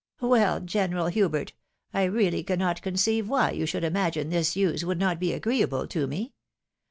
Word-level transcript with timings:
Well, 0.23 0.61
General 0.61 1.09
Hubert!— 1.09 1.53
I 1.93 2.05
really 2.05 2.41
cannot 2.43 2.81
conceive 2.81 3.29
why 3.29 3.51
you 3.51 3.67
should 3.67 3.83
imagine 3.83 4.31
this 4.31 4.55
news 4.55 4.81
woiild 4.83 4.97
not 4.97 5.19
be 5.19 5.31
agreeable 5.31 5.85
to 5.89 6.07
me. 6.07 6.33